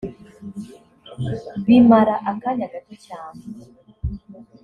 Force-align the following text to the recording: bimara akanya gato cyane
bimara 1.65 2.15
akanya 2.31 2.65
gato 2.73 2.93
cyane 3.05 3.41